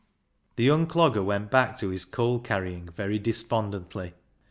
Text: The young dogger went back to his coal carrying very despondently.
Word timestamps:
The 0.55 0.63
young 0.63 0.87
dogger 0.87 1.21
went 1.21 1.51
back 1.51 1.77
to 1.77 1.89
his 1.89 2.05
coal 2.05 2.39
carrying 2.39 2.89
very 2.89 3.19
despondently. 3.19 4.15